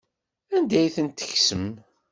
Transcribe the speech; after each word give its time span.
Anda 0.55 0.77
ay 0.79 0.87
tent-tekksem? 0.95 1.65